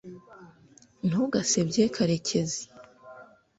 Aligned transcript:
ntugasebye 1.07 1.83
karekezi 1.95 2.63